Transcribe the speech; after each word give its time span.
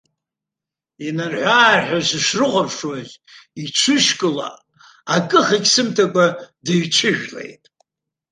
Инарҳәы-аарҳәуа 1.07 2.01
сышрыхәаԥшуаз, 2.07 3.09
иҽышькыл 3.63 4.37
акыхагьы 5.15 5.71
сымҭакәа, 5.73 6.25
дыҩҽыжәлеит. 6.65 7.63